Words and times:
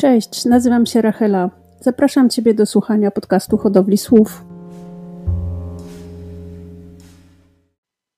Cześć, 0.00 0.44
nazywam 0.44 0.86
się 0.86 1.02
Rachela. 1.02 1.50
Zapraszam 1.80 2.30
Ciebie 2.30 2.54
do 2.54 2.66
słuchania 2.66 3.10
podcastu 3.10 3.56
Hodowli 3.56 3.98
Słów. 3.98 4.44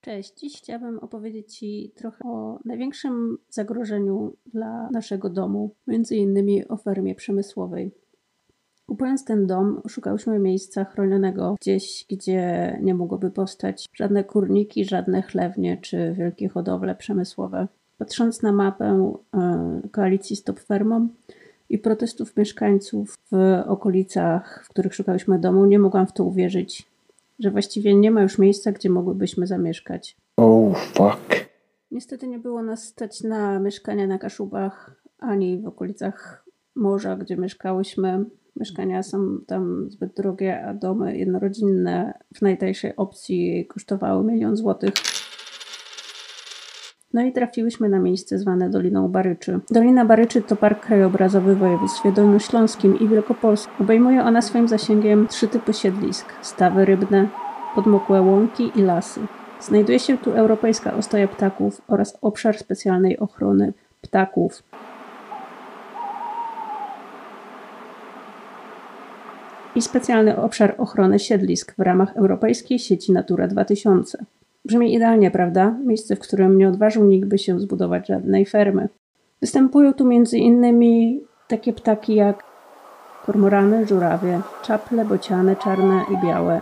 Cześć, 0.00 0.34
dziś 0.40 0.58
chciałabym 0.58 0.98
opowiedzieć 0.98 1.58
Ci 1.58 1.92
trochę 1.96 2.24
o 2.24 2.58
największym 2.64 3.38
zagrożeniu 3.48 4.36
dla 4.46 4.88
naszego 4.92 5.30
domu, 5.30 5.74
między 5.86 6.16
innymi 6.16 6.68
o 6.68 6.76
fermie 6.76 7.14
przemysłowej. 7.14 7.92
Kupując 8.86 9.24
ten 9.24 9.46
dom, 9.46 9.82
szukałyśmy 9.88 10.38
miejsca 10.38 10.84
chronionego 10.84 11.54
gdzieś, 11.60 12.06
gdzie 12.10 12.78
nie 12.82 12.94
mogłoby 12.94 13.30
powstać 13.30 13.86
żadne 13.94 14.24
kurniki, 14.24 14.84
żadne 14.84 15.22
chlewnie 15.22 15.78
czy 15.80 16.14
wielkie 16.18 16.48
hodowle 16.48 16.94
przemysłowe. 16.94 17.68
Patrząc 17.98 18.42
na 18.42 18.52
mapę 18.52 19.12
e, 19.34 19.80
koalicji 19.92 20.36
Stop 20.36 20.60
Fermą 20.60 21.08
i 21.72 21.78
protestów 21.78 22.36
mieszkańców 22.36 23.18
w 23.32 23.62
okolicach, 23.66 24.64
w 24.66 24.68
których 24.68 24.94
szukałyśmy 24.94 25.38
domu, 25.38 25.66
nie 25.66 25.78
mogłam 25.78 26.06
w 26.06 26.12
to 26.12 26.24
uwierzyć, 26.24 26.86
że 27.38 27.50
właściwie 27.50 27.94
nie 27.94 28.10
ma 28.10 28.22
już 28.22 28.38
miejsca, 28.38 28.72
gdzie 28.72 28.90
mogłybyśmy 28.90 29.46
zamieszkać. 29.46 30.16
Oh 30.36 30.78
fuck. 30.78 31.46
Niestety 31.90 32.28
nie 32.28 32.38
było 32.38 32.62
nas 32.62 32.84
stać 32.84 33.22
na 33.22 33.58
mieszkania 33.58 34.06
na 34.06 34.18
Kaszubach 34.18 35.02
ani 35.18 35.58
w 35.58 35.66
okolicach 35.66 36.44
morza, 36.74 37.16
gdzie 37.16 37.36
mieszkałyśmy. 37.36 38.24
Mieszkania 38.56 39.02
są 39.02 39.38
tam 39.46 39.90
zbyt 39.90 40.14
drogie, 40.14 40.64
a 40.64 40.74
domy 40.74 41.18
jednorodzinne 41.18 42.18
w 42.34 42.42
najtańszej 42.42 42.96
opcji 42.96 43.66
kosztowały 43.66 44.24
milion 44.24 44.56
złotych. 44.56 44.92
No 47.12 47.22
i 47.22 47.32
trafiłyśmy 47.32 47.88
na 47.88 47.98
miejsce 47.98 48.38
zwane 48.38 48.70
Doliną 48.70 49.08
Baryczy. 49.08 49.60
Dolina 49.70 50.04
Baryczy 50.04 50.42
to 50.42 50.56
park 50.56 50.86
krajobrazowy 50.86 51.54
w 51.54 51.58
województwie 51.58 52.12
dolnośląskim 52.12 52.98
i 53.00 53.08
wielkopolskim. 53.08 53.74
Obejmuje 53.80 54.22
ona 54.22 54.42
swoim 54.42 54.68
zasięgiem 54.68 55.28
trzy 55.28 55.48
typy 55.48 55.72
siedlisk: 55.72 56.26
stawy 56.42 56.84
rybne, 56.84 57.28
podmokłe 57.74 58.22
łąki 58.22 58.70
i 58.76 58.82
lasy. 58.82 59.20
Znajduje 59.60 59.98
się 59.98 60.18
tu 60.18 60.30
europejska 60.30 60.94
ostoja 60.94 61.28
ptaków 61.28 61.80
oraz 61.88 62.18
obszar 62.20 62.58
specjalnej 62.58 63.18
ochrony 63.18 63.72
ptaków. 64.00 64.62
i 69.74 69.82
specjalny 69.82 70.36
obszar 70.36 70.74
ochrony 70.78 71.18
siedlisk 71.18 71.74
w 71.78 71.80
ramach 71.80 72.16
Europejskiej 72.16 72.78
Sieci 72.78 73.12
Natura 73.12 73.48
2000. 73.48 74.24
Brzmi 74.64 74.94
idealnie, 74.94 75.30
prawda? 75.30 75.76
Miejsce, 75.84 76.16
w 76.16 76.20
którym 76.20 76.58
nie 76.58 76.68
odważył 76.68 77.04
nikt 77.04 77.28
by 77.28 77.38
się 77.38 77.60
zbudować 77.60 78.06
żadnej 78.06 78.46
fermy. 78.46 78.88
Występują 79.40 79.92
tu 79.92 80.06
między 80.06 80.38
innymi 80.38 81.20
takie 81.48 81.72
ptaki 81.72 82.14
jak 82.14 82.44
kormorany, 83.26 83.86
żurawie, 83.86 84.40
czaple, 84.62 85.04
bociany 85.04 85.56
czarne 85.56 86.04
i 86.10 86.26
białe, 86.26 86.60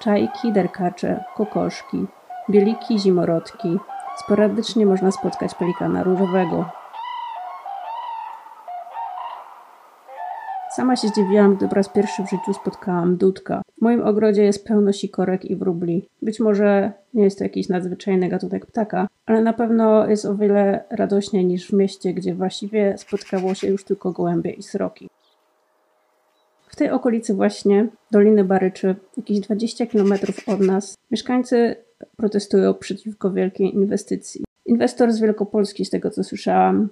czajki, 0.00 0.52
derkacze, 0.52 1.24
kokoszki, 1.36 2.06
bieliki, 2.50 2.98
zimorodki. 2.98 3.78
Sporadycznie 4.16 4.86
można 4.86 5.10
spotkać 5.10 5.54
pelikana 5.54 6.02
różowego. 6.02 6.77
Sama 10.78 10.96
się 10.96 11.08
zdziwiłam, 11.08 11.56
gdy 11.56 11.68
po 11.68 11.74
raz 11.74 11.88
pierwszy 11.88 12.22
w 12.22 12.30
życiu 12.30 12.54
spotkałam 12.54 13.16
dudka. 13.16 13.62
W 13.78 13.82
moim 13.82 14.02
ogrodzie 14.02 14.42
jest 14.42 14.66
pełno 14.66 14.92
sikorek 14.92 15.44
i 15.44 15.56
wróbli. 15.56 16.08
Być 16.22 16.40
może 16.40 16.92
nie 17.14 17.24
jest 17.24 17.38
to 17.38 17.44
jakiś 17.44 17.68
nadzwyczajny 17.68 18.28
gatunek 18.28 18.66
ptaka, 18.66 19.08
ale 19.26 19.42
na 19.42 19.52
pewno 19.52 20.06
jest 20.06 20.24
o 20.24 20.36
wiele 20.36 20.84
radośniej 20.90 21.46
niż 21.46 21.68
w 21.68 21.72
mieście, 21.72 22.14
gdzie 22.14 22.34
właściwie 22.34 22.98
spotkało 22.98 23.54
się 23.54 23.68
już 23.68 23.84
tylko 23.84 24.12
gołębie 24.12 24.50
i 24.50 24.62
sroki. 24.62 25.08
W 26.68 26.76
tej 26.76 26.90
okolicy 26.90 27.34
właśnie, 27.34 27.88
Doliny 28.10 28.44
Baryczy, 28.44 28.96
jakieś 29.16 29.40
20 29.40 29.86
km 29.86 30.12
od 30.46 30.60
nas, 30.60 30.96
mieszkańcy 31.10 31.76
protestują 32.16 32.74
przeciwko 32.74 33.30
wielkiej 33.30 33.74
inwestycji. 33.74 34.44
Inwestor 34.66 35.12
z 35.12 35.20
Wielkopolski, 35.20 35.84
z 35.84 35.90
tego 35.90 36.10
co 36.10 36.24
słyszałam, 36.24 36.88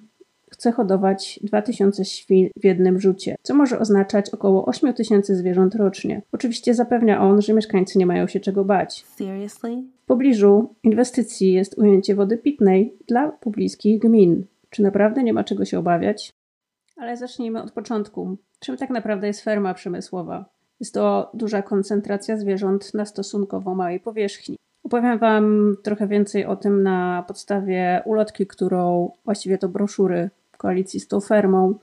chce 0.57 0.73
hodować 0.73 1.41
2000 1.43 2.05
świń 2.05 2.51
w 2.61 2.65
jednym 2.65 3.01
rzucie, 3.01 3.37
co 3.43 3.55
może 3.55 3.79
oznaczać 3.79 4.31
około 4.31 4.67
8000 4.67 5.37
zwierząt 5.37 5.75
rocznie. 5.75 6.23
Oczywiście 6.33 6.75
zapewnia 6.75 7.23
on, 7.23 7.43
że 7.43 7.53
mieszkańcy 7.53 7.99
nie 7.99 8.07
mają 8.07 8.27
się 8.27 8.41
czego 8.41 8.65
bać. 8.65 9.05
Seriously? 9.17 9.83
W 10.03 10.07
pobliżu 10.07 10.75
inwestycji 10.83 11.53
jest 11.53 11.79
ujęcie 11.79 12.15
wody 12.15 12.39
pitnej 12.39 12.95
dla 13.09 13.29
pobliskich 13.29 14.01
gmin. 14.01 14.45
Czy 14.71 14.83
naprawdę 14.83 15.23
nie 15.23 15.33
ma 15.33 15.45
czego 15.45 15.65
się 15.65 15.79
obawiać? 15.79 16.31
Ale 16.97 17.17
zacznijmy 17.17 17.63
od 17.63 17.73
początku. 17.73 18.37
Czym 18.61 18.77
tak 18.77 18.91
naprawdę 18.91 19.27
jest 19.27 19.45
ferma 19.45 19.75
przemysłowa? 19.75 20.45
Jest 20.81 20.95
to 20.95 21.31
duża 21.35 21.63
koncentracja 21.63 22.37
zwierząt 22.37 22.95
na 22.95 23.05
stosunkowo 23.05 23.75
małej 23.75 24.01
powierzchni. 24.01 24.57
Opowiem 24.87 25.19
Wam 25.19 25.77
trochę 25.83 26.07
więcej 26.07 26.47
o 26.47 26.57
tym 26.57 26.83
na 26.83 27.25
podstawie 27.29 28.03
ulotki, 28.05 28.47
którą 28.47 29.11
właściwie 29.25 29.59
to 29.59 29.69
broszury 29.69 30.31
koalicji 30.57 31.01
z 31.01 31.09
tą 31.09 31.21
fermą, 31.21 31.75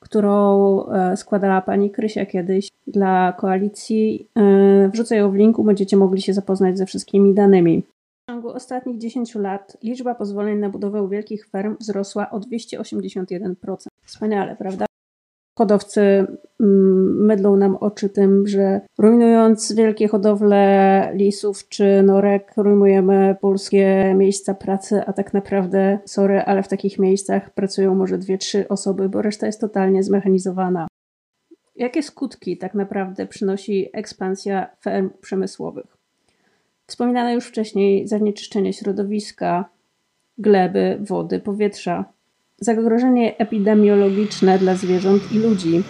którą 0.00 0.84
e, 0.86 1.16
składała 1.16 1.60
pani 1.60 1.90
Krysia 1.90 2.26
kiedyś 2.26 2.68
dla 2.86 3.32
koalicji. 3.32 4.28
E, 4.36 4.88
wrzucę 4.88 5.16
ją 5.16 5.30
w 5.30 5.34
linku, 5.34 5.64
będziecie 5.64 5.96
mogli 5.96 6.22
się 6.22 6.34
zapoznać 6.34 6.78
ze 6.78 6.86
wszystkimi 6.86 7.34
danymi. 7.34 7.82
W 7.82 8.30
ciągu 8.30 8.48
ostatnich 8.48 8.98
10 8.98 9.34
lat 9.34 9.76
liczba 9.82 10.14
pozwoleń 10.14 10.58
na 10.58 10.70
budowę 10.70 11.08
wielkich 11.08 11.48
ferm 11.48 11.76
wzrosła 11.80 12.30
o 12.30 12.40
281%. 12.40 13.54
Wspaniale, 14.04 14.56
prawda? 14.56 14.87
Hodowcy 15.58 16.00
mm, 16.60 17.26
mydlą 17.26 17.56
nam 17.56 17.76
oczy 17.76 18.08
tym, 18.08 18.46
że 18.46 18.80
rujnując 18.98 19.72
wielkie 19.72 20.08
hodowle 20.08 21.10
lisów 21.14 21.68
czy 21.68 22.02
norek, 22.02 22.52
rujmujemy 22.56 23.36
polskie 23.40 24.14
miejsca 24.16 24.54
pracy, 24.54 25.02
a 25.06 25.12
tak 25.12 25.34
naprawdę, 25.34 25.98
sorry, 26.04 26.40
ale 26.40 26.62
w 26.62 26.68
takich 26.68 26.98
miejscach 26.98 27.54
pracują 27.54 27.94
może 27.94 28.18
dwie, 28.18 28.38
trzy 28.38 28.68
osoby, 28.68 29.08
bo 29.08 29.22
reszta 29.22 29.46
jest 29.46 29.60
totalnie 29.60 30.02
zmechanizowana. 30.02 30.88
Jakie 31.76 32.02
skutki 32.02 32.58
tak 32.58 32.74
naprawdę 32.74 33.26
przynosi 33.26 33.88
ekspansja 33.92 34.70
ferm 34.80 35.10
przemysłowych? 35.20 35.96
Wspominane 36.86 37.34
już 37.34 37.46
wcześniej 37.46 38.08
zanieczyszczenie 38.08 38.72
środowiska, 38.72 39.68
gleby, 40.38 40.98
wody, 41.00 41.40
powietrza, 41.40 42.04
Zagrożenie 42.60 43.36
epidemiologiczne 43.36 44.58
dla 44.58 44.74
zwierząt 44.74 45.32
i 45.32 45.38
ludzi. 45.38 45.82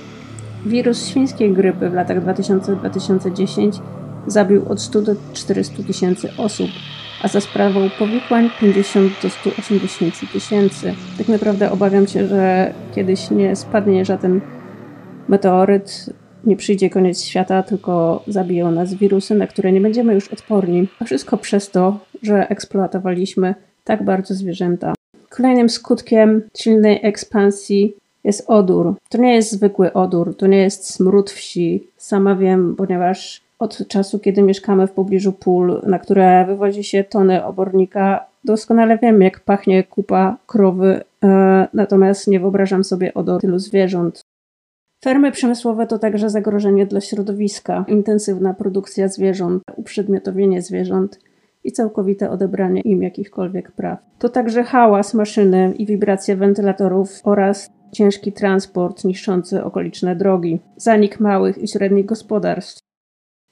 Wirus 0.67 1.07
świńskiej 1.07 1.53
grypy 1.53 1.91
w 1.91 1.95
latach 1.95 2.25
2000-2010 2.25 3.81
zabił 4.27 4.69
od 4.69 4.81
100 4.81 5.03
do 5.03 5.15
400 5.33 5.83
tysięcy 5.83 6.29
osób, 6.39 6.71
a 7.23 7.29
za 7.29 7.41
sprawą 7.41 7.81
powikłań 7.99 8.51
50 8.61 9.13
do 9.23 9.31
180 9.31 10.33
tysięcy. 10.33 10.95
Tak 11.19 11.29
naprawdę 11.29 11.71
obawiam 11.71 12.07
się, 12.07 12.27
że 12.27 12.75
kiedyś 12.95 13.31
nie 13.31 13.57
spadnie 13.57 14.05
żaden 14.05 14.41
meteoryt, 15.29 16.11
nie 16.45 16.57
przyjdzie 16.57 16.91
koniec 16.91 17.23
świata, 17.23 17.63
tylko 17.63 18.23
zabiją 18.27 18.71
nas 18.71 18.95
wirusy, 18.95 19.35
na 19.35 19.47
które 19.47 19.73
nie 19.73 19.81
będziemy 19.81 20.15
już 20.15 20.29
odporni. 20.29 20.89
A 21.01 21.05
wszystko 21.05 21.37
przez 21.37 21.71
to, 21.71 22.01
że 22.23 22.49
eksploatowaliśmy 22.49 23.55
tak 23.85 24.05
bardzo 24.05 24.35
zwierzęta. 24.35 24.98
Kolejnym 25.39 25.69
skutkiem 25.69 26.43
silnej 26.57 27.01
ekspansji 27.03 27.97
jest 28.25 28.45
odór. 28.51 28.95
To 29.09 29.19
nie 29.19 29.35
jest 29.35 29.53
zwykły 29.53 29.93
odór, 29.93 30.37
to 30.37 30.47
nie 30.47 30.59
jest 30.59 30.91
smród 30.91 31.31
wsi. 31.31 31.89
Sama 31.97 32.37
wiem, 32.37 32.77
ponieważ 32.77 33.41
od 33.59 33.89
czasu, 33.89 34.19
kiedy 34.19 34.43
mieszkamy 34.43 34.87
w 34.87 34.93
pobliżu 34.93 35.33
pól, 35.33 35.83
na 35.87 35.99
które 35.99 36.45
wywozi 36.47 36.85
się 36.85 37.05
tony 37.05 37.45
obornika, 37.45 38.27
doskonale 38.45 38.99
wiem, 38.99 39.23
jak 39.23 39.41
pachnie 39.41 39.85
kupa 39.85 40.37
krowy, 40.47 41.01
e, 41.25 41.69
natomiast 41.75 42.29
nie 42.29 42.41
wyobrażam 42.41 42.85
sobie 42.85 43.15
odor 43.15 43.41
tylu 43.41 43.59
zwierząt. 43.59 44.21
Fermy 45.05 45.33
przemysłowe 45.33 45.87
to 45.87 45.99
także 45.99 46.31
zagrożenie 46.31 46.87
dla 46.87 47.01
środowiska, 47.01 47.85
intensywna 47.89 48.55
produkcja 48.55 49.09
zwierząt, 49.09 49.63
uprzedmiotowienie 49.77 50.63
zwierząt 50.63 51.19
i 51.69 51.73
całkowite 51.73 52.31
odebranie 52.31 52.81
im 52.81 53.03
jakichkolwiek 53.03 53.73
praw. 53.73 53.99
To 54.19 54.29
także 54.29 54.63
hałas 54.63 55.15
maszyny 55.15 55.73
i 55.79 55.87
wibracje 55.87 56.37
wentylatorów 56.37 57.21
oraz 57.25 57.71
ciężki 57.93 58.33
transport 58.33 59.05
niszczący 59.05 59.65
okoliczne 59.65 60.17
drogi, 60.17 60.61
zanik 60.77 61.21
małych 61.21 61.59
i 61.59 61.69
średnich 61.69 62.07
gospodarstw. 62.07 62.81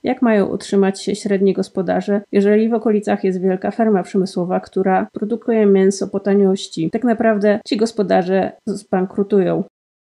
Jak 0.03 0.23
mają 0.23 0.47
utrzymać 0.47 1.03
się 1.03 1.15
średni 1.15 1.53
gospodarze, 1.53 2.21
jeżeli 2.33 2.69
w 2.69 2.75
okolicach 2.75 3.25
jest 3.25 3.41
wielka 3.41 3.71
ferma 3.71 4.03
przemysłowa, 4.03 4.61
która 4.61 5.07
produkuje 5.13 5.67
mięso 5.67 6.09
po 6.09 6.21
taniości? 6.21 6.91
Tak 6.91 7.05
naprawdę 7.05 7.61
ci 7.67 7.77
gospodarze 7.77 8.53
zbankrutują. 8.67 9.65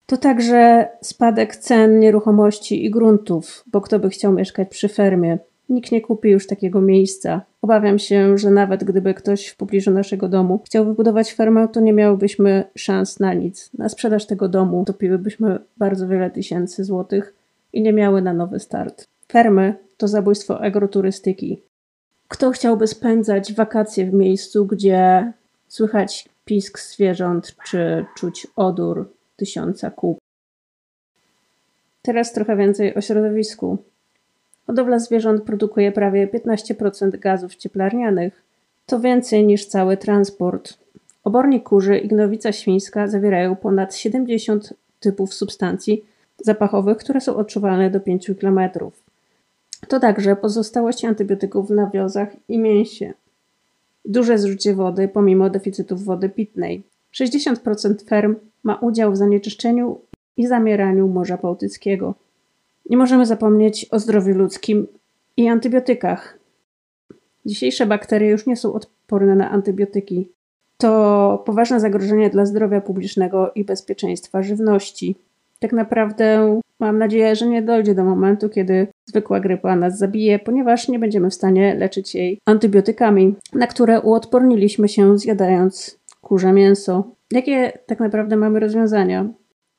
To 0.06 0.18
także 0.18 0.88
spadek 1.02 1.56
cen 1.56 2.00
nieruchomości 2.00 2.86
i 2.86 2.92
gruntów, 2.92 3.64
bo 3.72 3.82
kto 3.82 4.00
by 4.00 4.10
chciał 4.10 4.34
mieszkać 4.34 4.70
przy 4.70 4.88
fermie? 4.88 5.38
Nikt 5.72 5.92
nie 5.92 6.02
kupi 6.02 6.30
już 6.30 6.48
takiego 6.48 6.82
miejsca. 6.82 7.42
Obawiam 7.62 8.00
się, 8.00 8.38
że 8.38 8.52
nawet 8.52 8.84
gdyby 8.84 9.14
ktoś 9.14 9.48
w 9.48 9.56
pobliżu 9.56 9.92
naszego 9.92 10.30
domu 10.30 10.62
chciał 10.66 10.86
wybudować 10.86 11.34
fermę, 11.34 11.68
to 11.68 11.80
nie 11.80 11.94
miałybyśmy 11.94 12.64
szans 12.76 13.20
na 13.20 13.34
nic. 13.34 13.70
Na 13.74 13.90
sprzedaż 13.90 14.26
tego 14.26 14.50
domu 14.50 14.86
topiłybyśmy 14.86 15.60
bardzo 15.78 16.08
wiele 16.08 16.32
tysięcy 16.32 16.84
złotych 16.84 17.34
i 17.74 17.82
nie 17.82 17.94
miały 17.94 18.22
na 18.22 18.34
nowy 18.34 18.60
start. 18.60 19.08
Fermy 19.32 19.76
to 19.98 20.08
zabójstwo 20.08 20.62
agroturystyki. 20.62 21.62
Kto 22.28 22.52
chciałby 22.52 22.88
spędzać 22.88 23.54
wakacje 23.54 24.06
w 24.06 24.14
miejscu, 24.14 24.66
gdzie 24.66 25.34
słychać 25.68 26.30
pisk 26.46 26.80
zwierząt 26.80 27.56
czy 27.66 28.06
czuć 28.18 28.48
odór 28.56 29.10
tysiąca 29.36 29.92
kup? 29.92 30.18
Teraz 32.02 32.34
trochę 32.34 32.56
więcej 32.58 32.96
o 32.96 33.02
środowisku. 33.02 33.78
Hodowla 34.72 35.00
zwierząt 35.00 35.44
produkuje 35.44 35.92
prawie 35.92 36.28
15% 36.28 37.20
gazów 37.20 37.56
cieplarnianych. 37.56 38.44
To 38.86 39.00
więcej 39.00 39.46
niż 39.46 39.66
cały 39.66 39.98
transport. 39.98 40.78
Obornik 41.24 41.64
kurzy 41.64 41.98
i 41.98 42.08
gnowica 42.08 42.52
świńska 42.52 43.08
zawierają 43.08 43.56
ponad 43.56 43.96
70 43.96 44.74
typów 45.00 45.34
substancji 45.34 46.06
zapachowych, 46.46 46.98
które 46.98 47.22
są 47.22 47.36
odczuwalne 47.36 47.90
do 47.90 48.00
5 48.00 48.32
km. 48.42 48.60
To 49.88 50.00
także 50.00 50.36
pozostałości 50.36 51.08
antybiotyków 51.08 51.68
w 51.68 51.72
nawiozach 51.72 52.30
i 52.48 52.60
mięsie. 52.60 53.14
Duże 54.06 54.38
zużycie 54.38 54.76
wody 54.76 55.08
pomimo 55.08 55.50
deficytów 55.50 56.04
wody 56.04 56.30
pitnej. 56.30 56.84
60% 57.16 58.08
ferm 58.10 58.36
ma 58.64 58.76
udział 58.76 59.12
w 59.12 59.18
zanieczyszczeniu 59.18 60.02
i 60.38 60.48
zamieraniu 60.48 61.08
Morza 61.08 61.38
Bałtyckiego. 61.38 62.16
Nie 62.90 62.98
możemy 62.98 63.26
zapomnieć 63.26 63.86
o 63.92 64.00
zdrowiu 64.00 64.34
ludzkim 64.34 64.88
i 65.38 65.48
antybiotykach. 65.48 66.40
Dzisiejsze 67.46 67.86
bakterie 67.86 68.30
już 68.30 68.48
nie 68.48 68.56
są 68.56 68.74
odporne 68.74 69.36
na 69.36 69.52
antybiotyki. 69.52 70.30
To 70.78 71.44
poważne 71.46 71.80
zagrożenie 71.80 72.30
dla 72.30 72.46
zdrowia 72.46 72.82
publicznego 72.82 73.52
i 73.56 73.64
bezpieczeństwa 73.64 74.44
żywności. 74.44 75.16
Tak 75.60 75.74
naprawdę 75.74 76.60
mam 76.80 76.98
nadzieję, 76.98 77.36
że 77.36 77.48
nie 77.48 77.62
dojdzie 77.62 77.96
do 77.96 78.04
momentu, 78.04 78.50
kiedy 78.50 78.88
zwykła 79.06 79.40
grypa 79.40 79.76
nas 79.76 79.98
zabije, 79.98 80.40
ponieważ 80.40 80.88
nie 80.88 81.00
będziemy 81.00 81.30
w 81.30 81.34
stanie 81.34 81.76
leczyć 81.76 82.16
jej 82.16 82.40
antybiotykami, 82.46 83.36
na 83.54 83.68
które 83.68 84.02
uodporniliśmy 84.02 84.90
się 84.90 85.18
zjadając 85.18 86.00
kurze 86.22 86.54
mięso. 86.54 87.12
Jakie 87.32 87.72
tak 87.86 88.00
naprawdę 88.00 88.38
mamy 88.38 88.60
rozwiązania? 88.60 89.30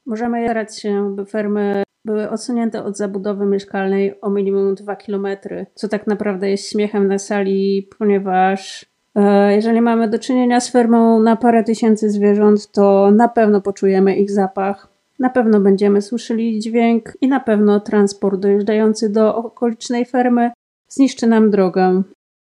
Możemy 0.06 0.44
starać 0.44 0.80
się, 0.80 1.16
by 1.16 1.26
fermy 1.26 1.82
były 2.04 2.30
odsunięte 2.30 2.84
od 2.84 2.96
zabudowy 2.96 3.46
mieszkalnej 3.46 4.20
o 4.20 4.30
minimum 4.30 4.74
2 4.74 4.96
km, 4.96 5.26
co 5.74 5.88
tak 5.88 6.06
naprawdę 6.06 6.50
jest 6.50 6.70
śmiechem 6.70 7.08
na 7.08 7.18
sali, 7.18 7.88
ponieważ 7.98 8.86
e, 9.14 9.54
jeżeli 9.54 9.80
mamy 9.80 10.08
do 10.08 10.18
czynienia 10.18 10.60
z 10.60 10.70
fermą 10.70 11.22
na 11.22 11.36
parę 11.36 11.64
tysięcy 11.64 12.10
zwierząt, 12.10 12.72
to 12.72 13.10
na 13.10 13.28
pewno 13.28 13.60
poczujemy 13.60 14.16
ich 14.16 14.30
zapach, 14.30 14.88
na 15.18 15.30
pewno 15.30 15.60
będziemy 15.60 16.02
słyszeli 16.02 16.60
dźwięk 16.60 17.12
i 17.20 17.28
na 17.28 17.40
pewno 17.40 17.80
transport 17.80 18.40
dojeżdżający 18.40 19.08
do 19.08 19.36
okolicznej 19.36 20.04
fermy 20.04 20.50
zniszczy 20.88 21.26
nam 21.26 21.50
drogę. 21.50 22.02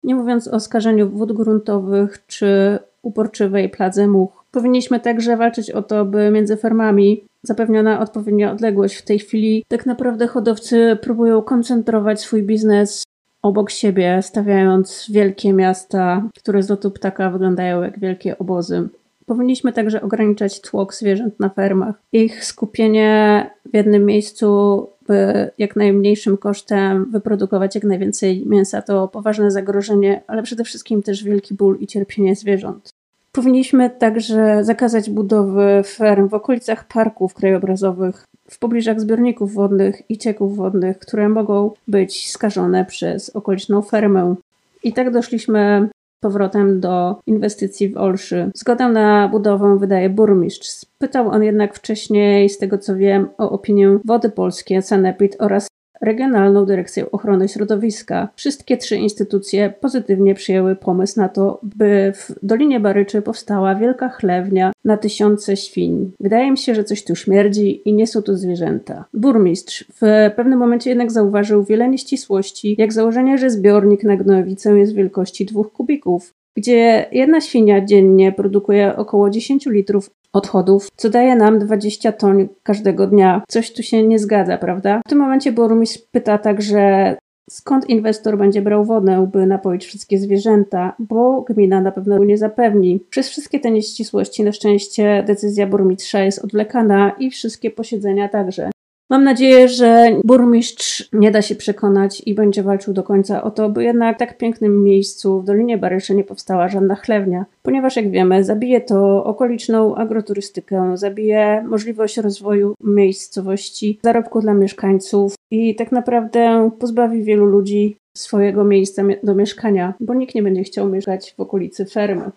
Nie 0.02 0.14
mówiąc 0.14 0.49
o 0.49 0.61
skażeniu 0.61 1.11
wód 1.11 1.32
gruntowych 1.32 2.26
czy 2.26 2.79
uporczywej 3.02 3.69
pladze 3.69 4.06
much. 4.06 4.44
Powinniśmy 4.50 5.00
także 5.00 5.37
walczyć 5.37 5.70
o 5.70 5.82
to, 5.82 6.05
by 6.05 6.31
między 6.31 6.56
fermami 6.56 7.25
zapewniona 7.42 8.00
odpowiednia 8.00 8.52
odległość. 8.52 8.96
W 8.96 9.04
tej 9.04 9.19
chwili 9.19 9.64
tak 9.69 9.87
naprawdę 9.87 10.26
hodowcy 10.26 10.98
próbują 11.02 11.42
koncentrować 11.42 12.20
swój 12.20 12.42
biznes 12.42 13.04
obok 13.42 13.70
siebie, 13.70 14.19
stawiając 14.22 15.06
wielkie 15.10 15.52
miasta, 15.52 16.28
które 16.38 16.62
z 16.62 16.69
lotu 16.69 16.90
ptaka 16.90 17.31
wyglądają 17.31 17.82
jak 17.82 17.98
wielkie 17.98 18.38
obozy. 18.38 18.88
Powinniśmy 19.26 19.72
także 19.72 20.02
ograniczać 20.02 20.60
tłok 20.60 20.94
zwierząt 20.94 21.40
na 21.40 21.48
fermach. 21.48 21.94
Ich 22.12 22.44
skupienie 22.44 23.50
w 23.72 23.76
jednym 23.76 24.06
miejscu, 24.06 24.87
by 25.06 25.50
jak 25.58 25.76
najmniejszym 25.76 26.37
kosztem 26.37 27.10
wyprodukować 27.10 27.75
jak 27.75 27.84
najwięcej 27.84 28.46
mięsa, 28.46 28.82
to 28.82 29.08
poważne 29.08 29.50
zagrożenie, 29.50 30.22
ale 30.26 30.42
przede 30.42 30.64
wszystkim 30.64 31.02
też 31.02 31.25
wielki 31.25 31.54
ból 31.54 31.76
i 31.81 31.87
cierpienie 31.87 32.37
zwierząt. 32.37 32.90
Powinniśmy 33.32 33.91
także 33.91 34.65
zakazać 34.65 35.11
budowy 35.11 35.82
ferm 35.87 36.29
w 36.29 36.35
okolicach 36.35 36.88
parków 36.88 37.35
krajobrazowych, 37.35 38.25
w 38.50 38.59
pobliżach 38.59 39.00
zbiorników 39.00 39.55
wodnych 39.55 40.11
i 40.11 40.19
cieków 40.19 40.56
wodnych, 40.56 40.99
które 40.99 41.29
mogą 41.29 41.71
być 41.88 42.31
skażone 42.31 42.85
przez 42.85 43.31
okoliczną 43.31 43.82
fermę. 43.82 44.35
I 44.82 44.93
tak 44.93 45.11
doszliśmy 45.11 45.88
powrotem 46.21 46.81
do 46.81 47.21
inwestycji 47.27 47.88
w 47.88 47.97
Olszy. 47.97 48.50
Zgodę 48.55 48.88
na 48.88 49.29
budowę 49.29 49.79
wydaje 49.79 50.11
burmistrz. 50.11 50.69
Spytał 50.69 51.29
on 51.29 51.43
jednak 51.43 51.75
wcześniej, 51.75 52.49
z 52.49 52.59
tego 52.59 52.79
co 52.79 52.97
wiem, 52.97 53.29
o 53.38 53.50
opinię 53.50 53.99
Wody 54.05 54.31
Polskie, 54.31 54.83
Sanepid 54.83 55.37
oraz 55.38 55.69
Regionalną 56.00 56.64
Dyrekcję 56.64 57.11
Ochrony 57.11 57.49
Środowiska. 57.49 58.29
Wszystkie 58.37 58.76
trzy 58.76 58.97
instytucje 58.97 59.75
pozytywnie 59.81 60.35
przyjęły 60.35 60.76
pomysł 60.76 61.20
na 61.20 61.29
to, 61.29 61.61
by 61.62 62.12
w 62.17 62.35
Dolinie 62.43 62.81
Baryczy 62.81 63.23
powstała 63.23 63.75
wielka 63.75 64.08
chlewnia 64.08 64.73
na 64.85 64.97
tysiące 64.97 65.56
świń. 65.56 66.12
Wydaje 66.20 66.50
mi 66.50 66.58
się, 66.58 66.75
że 66.75 66.85
coś 66.85 67.05
tu 67.05 67.17
śmierdzi 67.17 67.88
i 67.88 67.93
nie 67.93 68.06
są 68.06 68.23
tu 68.23 68.37
zwierzęta. 68.37 69.05
Burmistrz 69.14 69.85
w 70.00 70.31
pewnym 70.37 70.58
momencie 70.58 70.91
jednak 70.91 71.12
zauważył 71.12 71.64
wiele 71.64 71.88
nieścisłości, 71.88 72.75
jak 72.79 72.93
założenie, 72.93 73.38
że 73.38 73.50
zbiornik 73.50 74.05
na 74.05 74.17
gnojowicę 74.17 74.79
jest 74.79 74.94
wielkości 74.94 75.47
dwóch 75.47 75.73
kubików 75.73 76.35
gdzie 76.56 77.06
jedna 77.12 77.41
świnia 77.41 77.85
dziennie 77.85 78.32
produkuje 78.32 78.97
około 78.97 79.31
10 79.31 79.67
litrów 79.67 80.11
odchodów, 80.32 80.88
co 80.97 81.11
daje 81.11 81.37
nam 81.37 81.59
20 81.59 82.12
ton 82.12 82.49
każdego 82.62 83.06
dnia. 83.06 83.43
Coś 83.49 83.73
tu 83.73 83.82
się 83.82 84.03
nie 84.03 84.19
zgadza, 84.19 84.59
prawda? 84.59 85.00
W 85.06 85.09
tym 85.09 85.19
momencie 85.19 85.53
burmistrz 85.53 85.99
pyta 86.11 86.38
także, 86.38 87.17
skąd 87.50 87.91
inwestor 87.91 88.38
będzie 88.38 88.62
brał 88.62 88.85
wodę, 88.85 89.29
by 89.32 89.47
napoić 89.47 89.87
wszystkie 89.87 90.19
zwierzęta, 90.19 90.94
bo 90.99 91.43
gmina 91.43 91.81
na 91.81 91.93
pewno 91.93 92.19
nie 92.19 92.38
zapewni. 92.38 93.00
Przez 93.11 93.29
wszystkie 93.29 93.61
te 93.61 93.71
nieścisłości 93.71 94.44
na 94.44 94.53
szczęście 94.53 95.25
decyzja 95.27 95.67
burmistrza 95.67 96.21
jest 96.21 96.44
odwlekana 96.44 97.11
i 97.19 97.31
wszystkie 97.31 97.71
posiedzenia 97.71 98.29
także. 98.29 98.71
Mam 99.11 99.25
nadzieję, 99.25 99.69
że 99.69 100.07
burmistrz 100.25 101.09
nie 101.12 101.31
da 101.31 101.43
się 101.43 101.55
przekonać 101.55 102.23
i 102.27 102.35
będzie 102.35 102.62
walczył 102.62 102.95
do 102.95 103.03
końca 103.03 103.43
o 103.43 103.51
to, 103.51 103.69
by 103.69 103.85
jednak 103.85 104.17
w 104.17 104.19
tak 104.19 104.39
pięknym 104.39 104.83
miejscu 104.83 105.41
w 105.41 105.45
Dolinie 105.45 105.79
Baryszy 105.79 106.15
nie 106.15 106.25
powstała 106.25 106.69
żadna 106.69 106.95
chlewnia, 106.95 107.45
ponieważ 107.62 107.97
jak 107.97 108.11
wiemy, 108.11 108.45
zabije 108.45 108.81
to 108.81 109.25
okoliczną 109.25 109.95
agroturystykę, 109.95 110.97
zabije 110.97 111.64
możliwość 111.69 112.17
rozwoju 112.17 112.75
miejscowości, 112.85 113.99
zarobku 114.02 114.40
dla 114.40 114.55
mieszkańców 114.55 115.35
i 115.50 115.75
tak 115.75 115.93
naprawdę 115.93 116.71
pozbawi 116.79 117.23
wielu 117.23 117.47
ludzi 117.47 117.97
swojego 118.17 118.64
miejsca 118.64 119.02
do 119.23 119.35
mieszkania, 119.35 119.95
bo 120.00 120.14
nikt 120.14 120.35
nie 120.35 120.43
będzie 120.43 120.62
chciał 120.62 120.88
mieszkać 120.88 121.35
w 121.37 121.40
okolicy 121.40 121.85
fermy. 121.85 122.31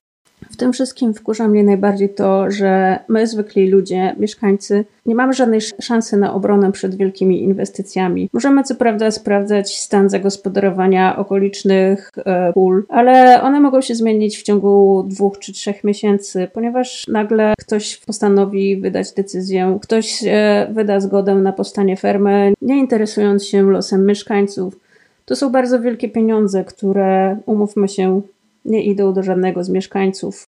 W 0.53 0.57
tym 0.57 0.73
wszystkim 0.73 1.13
wkurza 1.13 1.47
mnie 1.47 1.63
najbardziej 1.63 2.09
to, 2.09 2.51
że 2.51 2.99
my, 3.07 3.27
zwykli 3.27 3.69
ludzie, 3.69 4.15
mieszkańcy, 4.19 4.85
nie 5.05 5.15
mamy 5.15 5.33
żadnej 5.33 5.61
szansy 5.61 6.17
na 6.17 6.33
obronę 6.33 6.71
przed 6.71 6.95
wielkimi 6.95 7.43
inwestycjami. 7.43 8.29
Możemy 8.33 8.63
co 8.63 8.75
prawda 8.75 9.11
sprawdzać 9.11 9.79
stan 9.79 10.09
zagospodarowania 10.09 11.17
okolicznych 11.17 12.11
e, 12.17 12.53
pól, 12.53 12.85
ale 12.89 13.41
one 13.41 13.59
mogą 13.59 13.81
się 13.81 13.95
zmienić 13.95 14.37
w 14.37 14.43
ciągu 14.43 15.05
dwóch 15.07 15.39
czy 15.39 15.53
trzech 15.53 15.83
miesięcy, 15.83 16.47
ponieważ 16.53 17.07
nagle 17.07 17.53
ktoś 17.59 17.97
postanowi 17.97 18.77
wydać 18.77 19.13
decyzję, 19.13 19.77
ktoś 19.81 20.23
wyda 20.69 20.99
zgodę 20.99 21.35
na 21.35 21.53
powstanie 21.53 21.97
fermy, 21.97 22.53
nie 22.61 22.79
interesując 22.79 23.45
się 23.45 23.71
losem 23.71 24.05
mieszkańców. 24.05 24.79
To 25.25 25.35
są 25.35 25.49
bardzo 25.49 25.79
wielkie 25.79 26.09
pieniądze, 26.09 26.63
które, 26.63 27.37
umówmy 27.45 27.87
się, 27.87 28.21
nie 28.65 28.83
idą 28.83 29.13
do 29.13 29.23
żadnego 29.23 29.63
z 29.63 29.69
mieszkańców. 29.69 30.47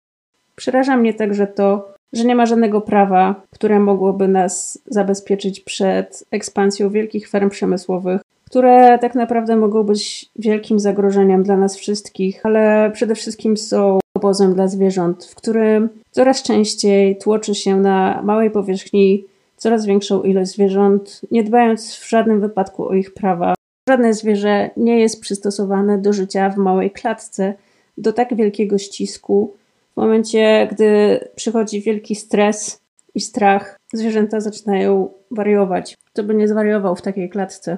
Przeraża 0.55 0.97
mnie 0.97 1.13
także 1.13 1.47
to, 1.47 1.93
że 2.13 2.23
nie 2.23 2.35
ma 2.35 2.45
żadnego 2.45 2.81
prawa, 2.81 3.41
które 3.51 3.79
mogłoby 3.79 4.27
nas 4.27 4.81
zabezpieczyć 4.85 5.59
przed 5.59 6.23
ekspansją 6.31 6.89
wielkich 6.89 7.29
ferm 7.29 7.49
przemysłowych, 7.49 8.21
które 8.45 8.99
tak 8.99 9.15
naprawdę 9.15 9.55
mogą 9.55 9.83
być 9.83 10.29
wielkim 10.35 10.79
zagrożeniem 10.79 11.43
dla 11.43 11.57
nas 11.57 11.75
wszystkich, 11.75 12.45
ale 12.45 12.91
przede 12.93 13.15
wszystkim 13.15 13.57
są 13.57 13.99
obozem 14.17 14.53
dla 14.53 14.67
zwierząt, 14.67 15.25
w 15.25 15.35
którym 15.35 15.89
coraz 16.11 16.43
częściej 16.43 17.17
tłoczy 17.17 17.55
się 17.55 17.75
na 17.75 18.21
małej 18.23 18.51
powierzchni 18.51 19.25
coraz 19.57 19.85
większą 19.85 20.23
ilość 20.23 20.51
zwierząt, 20.51 21.21
nie 21.31 21.43
dbając 21.43 21.95
w 21.95 22.09
żadnym 22.09 22.41
wypadku 22.41 22.87
o 22.87 22.93
ich 22.93 23.13
prawa. 23.13 23.53
Żadne 23.89 24.13
zwierzę 24.13 24.69
nie 24.77 24.99
jest 24.99 25.21
przystosowane 25.21 25.97
do 25.97 26.13
życia 26.13 26.49
w 26.49 26.57
małej 26.57 26.91
klatce, 26.91 27.53
do 27.97 28.13
tak 28.13 28.35
wielkiego 28.35 28.77
ścisku. 28.77 29.53
W 29.93 29.97
momencie, 29.97 30.67
gdy 30.71 31.19
przychodzi 31.35 31.81
wielki 31.81 32.15
stres 32.15 32.81
i 33.15 33.21
strach, 33.21 33.79
zwierzęta 33.93 34.39
zaczynają 34.39 35.09
wariować. 35.31 35.97
Kto 36.05 36.23
by 36.23 36.35
nie 36.35 36.47
zwariował 36.47 36.95
w 36.95 37.01
takiej 37.01 37.29
klatce? 37.29 37.77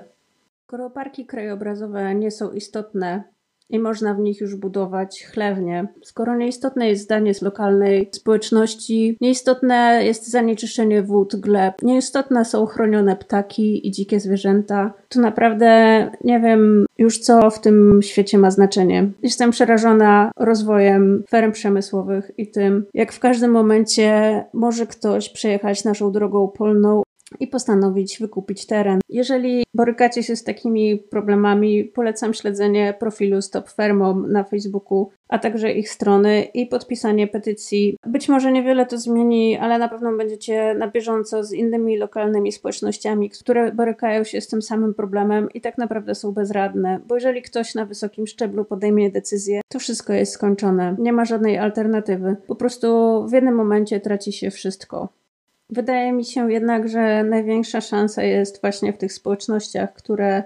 Skoro 0.68 0.90
parki 0.90 1.26
krajobrazowe 1.26 2.16
nie 2.16 2.32
są 2.32 2.52
istotne 2.52 3.24
i 3.70 3.80
można 3.80 4.14
w 4.14 4.20
nich 4.20 4.42
już 4.42 4.56
budować 4.56 5.26
chlewnie. 5.26 5.88
Skoro 6.04 6.36
nieistotne 6.36 6.90
jest 6.90 7.04
zdanie 7.04 7.34
z 7.34 7.42
lokalnej 7.42 8.10
społeczności, 8.12 9.18
nieistotne 9.22 10.02
jest 10.06 10.32
zanieczyszczenie 10.32 11.04
wód, 11.04 11.36
gleb, 11.36 11.82
nieistotne 11.82 12.46
są 12.46 12.66
chronione 12.66 13.16
ptaki 13.16 13.88
i 13.88 13.92
dzikie 13.92 14.20
zwierzęta, 14.20 14.94
to 15.10 15.20
naprawdę 15.20 16.12
nie 16.24 16.40
wiem 16.40 16.86
już 16.98 17.20
co 17.20 17.50
w 17.50 17.62
tym 17.62 18.00
świecie 18.02 18.38
ma 18.38 18.52
znaczenie. 18.52 19.12
Jestem 19.24 19.52
przerażona 19.52 20.32
rozwojem 20.38 21.24
ferm 21.30 21.52
przemysłowych 21.52 22.32
i 22.38 22.52
tym, 22.52 22.86
jak 22.94 23.14
w 23.14 23.20
każdym 23.20 23.52
momencie 23.52 24.44
może 24.54 24.88
ktoś 24.88 25.30
przejechać 25.30 25.84
naszą 25.84 26.12
drogą 26.12 26.48
polną 26.48 27.05
i 27.40 27.48
postanowić 27.48 28.20
wykupić 28.20 28.66
teren. 28.66 29.00
Jeżeli 29.10 29.64
borykacie 29.74 30.24
się 30.24 30.36
z 30.36 30.44
takimi 30.44 30.98
problemami, 30.98 31.84
polecam 31.84 32.34
śledzenie 32.34 32.94
profilu 33.00 33.42
Stop 33.42 33.70
Fermom 33.70 34.32
na 34.32 34.44
Facebooku, 34.44 35.10
a 35.30 35.40
także 35.40 35.72
ich 35.72 35.90
strony 35.90 36.44
i 36.44 36.68
podpisanie 36.68 37.28
petycji. 37.28 37.98
Być 38.06 38.30
może 38.30 38.52
niewiele 38.52 38.86
to 38.86 38.98
zmieni, 38.98 39.58
ale 39.58 39.80
na 39.80 39.90
pewno 39.90 40.18
będziecie 40.18 40.74
na 40.74 40.88
bieżąco 40.88 41.44
z 41.44 41.54
innymi 41.54 41.98
lokalnymi 41.98 42.52
społecznościami, 42.52 43.30
które 43.30 43.72
borykają 43.72 44.24
się 44.24 44.42
z 44.42 44.48
tym 44.48 44.62
samym 44.62 44.94
problemem 44.94 45.50
i 45.54 45.62
tak 45.62 45.78
naprawdę 45.78 46.16
są 46.16 46.32
bezradne, 46.32 47.00
bo 47.08 47.16
jeżeli 47.16 47.42
ktoś 47.42 47.76
na 47.76 47.86
wysokim 47.86 48.28
szczeblu 48.28 48.66
podejmie 48.66 49.12
decyzję, 49.12 49.62
to 49.72 49.80
wszystko 49.80 50.14
jest 50.14 50.32
skończone. 50.32 50.96
Nie 51.00 51.14
ma 51.14 51.26
żadnej 51.26 51.58
alternatywy. 51.58 52.36
Po 52.48 52.56
prostu 52.56 52.88
w 53.28 53.32
jednym 53.32 53.56
momencie 53.56 54.00
traci 54.00 54.34
się 54.34 54.52
wszystko. 54.52 55.10
Wydaje 55.70 56.12
mi 56.12 56.26
się 56.26 56.52
jednak, 56.52 56.90
że 56.90 57.24
największa 57.24 57.82
szansa 57.82 58.24
jest 58.24 58.62
właśnie 58.62 58.94
w 58.94 58.98
tych 58.98 59.14
społecznościach, 59.14 59.94
które 59.94 60.44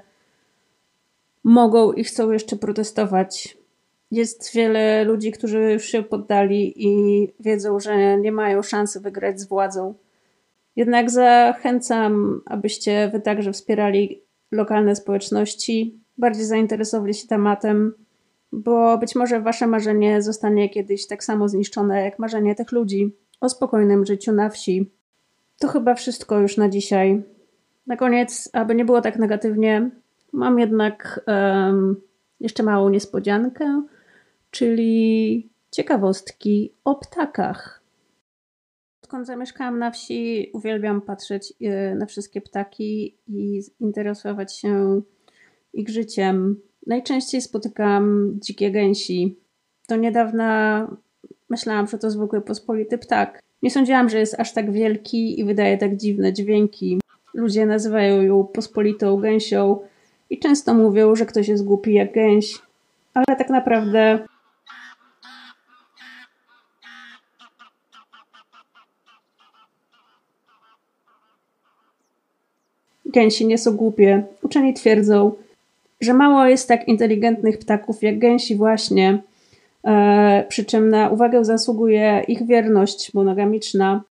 mogą 1.43 1.91
i 1.91 2.03
chcą 2.03 2.31
jeszcze 2.31 2.55
protestować. 2.55 3.57
Jest 4.11 4.53
wiele 4.53 5.03
ludzi, 5.03 5.31
którzy 5.31 5.73
już 5.73 5.85
się 5.85 6.03
poddali 6.03 6.73
i 6.87 7.27
wiedzą, 7.39 7.79
że 7.79 8.17
nie 8.17 8.31
mają 8.31 8.61
szansy 8.61 8.99
wygrać 8.99 9.39
z 9.39 9.47
władzą. 9.47 9.93
Jednak 10.75 11.09
zachęcam, 11.09 12.41
abyście 12.45 13.09
wy 13.13 13.19
także 13.19 13.53
wspierali 13.53 14.21
lokalne 14.51 14.95
społeczności, 14.95 15.99
bardziej 16.17 16.45
zainteresowali 16.45 17.13
się 17.13 17.27
tematem, 17.27 17.93
bo 18.51 18.97
być 18.97 19.15
może 19.15 19.41
wasze 19.41 19.67
marzenie 19.67 20.21
zostanie 20.21 20.69
kiedyś 20.69 21.07
tak 21.07 21.23
samo 21.23 21.49
zniszczone 21.49 22.03
jak 22.03 22.19
marzenie 22.19 22.55
tych 22.55 22.71
ludzi 22.71 23.15
o 23.41 23.49
spokojnym 23.49 24.05
życiu 24.05 24.31
na 24.31 24.49
wsi. 24.49 24.91
To 25.59 25.67
chyba 25.67 25.95
wszystko 25.95 26.39
już 26.39 26.57
na 26.57 26.69
dzisiaj. 26.69 27.23
Na 27.87 27.97
koniec, 27.97 28.49
aby 28.53 28.75
nie 28.75 28.85
było 28.85 29.01
tak 29.01 29.19
negatywnie, 29.19 29.89
mam 30.33 30.59
jednak 30.59 31.21
um, 31.27 32.01
jeszcze 32.39 32.63
małą 32.63 32.89
niespodziankę, 32.89 33.83
czyli 34.51 35.49
ciekawostki 35.71 36.73
o 36.83 36.95
ptakach. 36.95 37.83
Odkąd 39.03 39.27
zamieszkałam 39.27 39.79
na 39.79 39.91
wsi, 39.91 40.49
uwielbiam 40.53 41.01
patrzeć 41.01 41.53
e, 41.61 41.95
na 41.95 42.05
wszystkie 42.05 42.41
ptaki 42.41 43.17
i 43.27 43.61
interesować 43.79 44.57
się 44.57 45.01
ich 45.73 45.89
życiem. 45.89 46.61
Najczęściej 46.87 47.41
spotykam 47.41 48.33
dzikie 48.39 48.71
gęsi. 48.71 49.39
Do 49.89 49.95
niedawna 49.95 50.87
myślałam, 51.49 51.87
że 51.87 51.97
to 51.97 52.11
zwykły 52.11 52.41
pospolity 52.41 52.97
ptak. 52.97 53.48
Nie 53.63 53.71
sądziłam, 53.71 54.09
że 54.09 54.19
jest 54.19 54.39
aż 54.39 54.53
tak 54.53 54.71
wielki 54.71 55.39
i 55.39 55.43
wydaje 55.43 55.77
tak 55.77 55.95
dziwne 55.95 56.33
dźwięki. 56.33 56.99
Ludzie 57.33 57.65
nazywają 57.65 58.21
ją 58.21 58.43
pospolitą 58.43 59.17
gęsią 59.17 59.79
i 60.29 60.39
często 60.39 60.73
mówią, 60.73 61.15
że 61.15 61.25
ktoś 61.25 61.47
jest 61.47 61.65
głupi 61.65 61.93
jak 61.93 62.13
gęś. 62.13 62.59
Ale 63.13 63.25
tak 63.25 63.49
naprawdę 63.49 64.19
Gęsi 73.13 73.45
nie 73.45 73.57
są 73.57 73.75
głupie. 73.75 74.23
Uczeni 74.41 74.73
twierdzą, 74.73 75.31
że 76.01 76.13
mało 76.13 76.45
jest 76.45 76.67
tak 76.67 76.87
inteligentnych 76.87 77.59
ptaków 77.59 78.03
jak 78.03 78.19
gęsi 78.19 78.55
właśnie, 78.55 79.21
przy 80.47 80.65
czym 80.65 80.89
na 80.89 81.09
uwagę 81.09 81.45
zasługuje 81.45 82.23
ich 82.27 82.47
wierność 82.47 83.13
monogamiczna. 83.13 84.03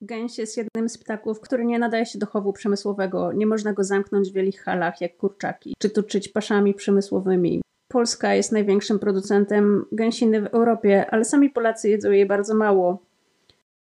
Gęś 0.00 0.38
jest 0.38 0.56
jednym 0.56 0.88
z 0.88 0.98
ptaków, 0.98 1.40
który 1.40 1.64
nie 1.64 1.78
nadaje 1.78 2.06
się 2.06 2.18
do 2.18 2.26
chowu 2.26 2.52
przemysłowego. 2.52 3.32
Nie 3.32 3.46
można 3.46 3.72
go 3.72 3.84
zamknąć 3.84 4.30
w 4.30 4.34
wielkich 4.34 4.62
halach 4.62 5.00
jak 5.00 5.16
kurczaki, 5.16 5.74
czy 5.78 5.90
tuczyć 5.90 6.28
paszami 6.28 6.74
przemysłowymi. 6.74 7.62
Polska 7.88 8.34
jest 8.34 8.52
największym 8.52 8.98
producentem 8.98 9.84
gęsiny 9.92 10.40
w 10.40 10.46
Europie, 10.46 11.06
ale 11.10 11.24
sami 11.24 11.50
Polacy 11.50 11.88
jedzą 11.88 12.10
jej 12.10 12.26
bardzo 12.26 12.54
mało 12.54 13.02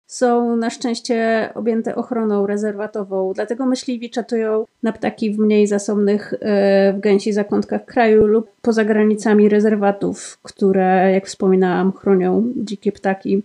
są 0.10 0.56
na 0.56 0.70
szczęście 0.70 1.50
objęte 1.56 1.96
ochroną 1.96 2.48
rezerwatową, 2.48 3.32
dlatego 3.36 3.66
myśliwi 3.66 4.10
czatują 4.10 4.66
na 4.84 4.92
ptaki 4.92 5.32
w 5.32 5.40
mniej 5.40 5.68
zasobnych 5.68 6.34
e, 6.34 6.94
w 6.94 7.00
gęsi 7.00 7.34
zakątkach 7.34 7.86
kraju 7.86 8.28
lub 8.28 8.52
poza 8.62 8.86
granicami 8.86 9.50
rezerwatów, 9.50 10.40
które, 10.44 11.12
jak 11.12 11.28
wspominałam, 11.28 11.92
chronią 11.92 12.44
dzikie 12.56 12.92
ptaki. 12.92 13.44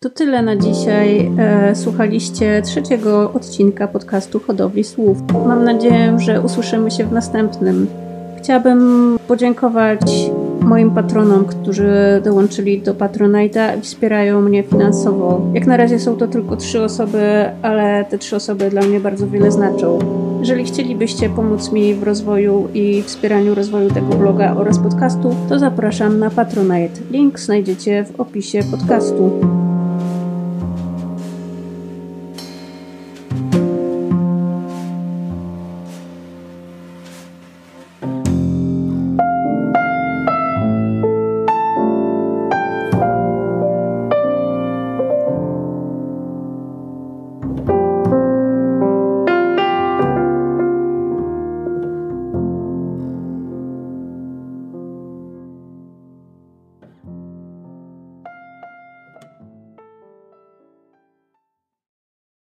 To 0.00 0.10
tyle 0.10 0.42
na 0.42 0.56
dzisiaj. 0.56 1.30
E, 1.38 1.74
słuchaliście 1.76 2.62
trzeciego 2.62 3.32
odcinka 3.32 3.88
podcastu 3.88 4.40
Hodowli 4.40 4.84
Słów. 4.84 5.18
Mam 5.46 5.64
nadzieję, 5.64 6.16
że 6.18 6.40
usłyszymy 6.40 6.90
się 6.90 7.04
w 7.04 7.12
następnym. 7.12 7.86
Chciałabym 8.38 9.18
podziękować 9.28 10.00
moim 10.68 10.90
patronom, 10.90 11.44
którzy 11.44 12.20
dołączyli 12.24 12.80
do 12.80 12.94
Patronite'a 12.94 13.78
i 13.78 13.80
wspierają 13.80 14.40
mnie 14.40 14.62
finansowo. 14.62 15.40
Jak 15.54 15.66
na 15.66 15.76
razie 15.76 15.98
są 15.98 16.16
to 16.16 16.28
tylko 16.28 16.56
trzy 16.56 16.82
osoby, 16.82 17.44
ale 17.62 18.04
te 18.04 18.18
trzy 18.18 18.36
osoby 18.36 18.70
dla 18.70 18.82
mnie 18.82 19.00
bardzo 19.00 19.26
wiele 19.26 19.50
znaczą. 19.50 19.98
Jeżeli 20.40 20.64
chcielibyście 20.64 21.30
pomóc 21.30 21.72
mi 21.72 21.94
w 21.94 22.02
rozwoju 22.02 22.68
i 22.74 23.02
wspieraniu 23.02 23.54
rozwoju 23.54 23.90
tego 23.90 24.14
bloga 24.14 24.56
oraz 24.56 24.78
podcastu, 24.78 25.34
to 25.48 25.58
zapraszam 25.58 26.18
na 26.18 26.30
Patronite. 26.30 27.00
Link 27.10 27.40
znajdziecie 27.40 28.04
w 28.04 28.20
opisie 28.20 28.60
podcastu. 28.70 29.30